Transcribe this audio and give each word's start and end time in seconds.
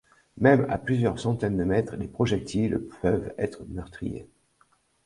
Même 0.37 0.65
à 0.67 0.79
plusieurs 0.79 1.19
centaines 1.19 1.57
de 1.57 1.63
mètres, 1.63 1.95
les 1.95 2.07
projectiles 2.07 2.81
peuvent 3.03 3.35
être 3.37 3.65
meurtriers. 3.69 4.27